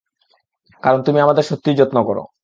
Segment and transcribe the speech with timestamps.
[0.83, 2.23] কারণ তুমি আমাদের সত্যিই যত্ন করো।